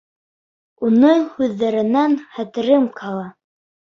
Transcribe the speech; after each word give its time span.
Уның 0.87 1.21
һүҙҙәренән 1.35 2.17
хәтерем 2.39 2.89
ҡала. 3.03 3.29